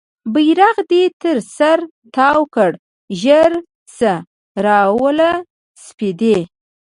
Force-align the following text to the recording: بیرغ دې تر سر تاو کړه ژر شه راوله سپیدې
بیرغ 0.33 0.75
دې 0.91 1.03
تر 1.21 1.37
سر 1.57 1.79
تاو 2.15 2.41
کړه 2.55 2.77
ژر 3.21 3.51
شه 3.95 4.13
راوله 4.65 5.31
سپیدې 5.85 6.37